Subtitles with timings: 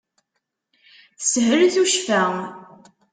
[1.29, 2.21] Teshel tuccfa.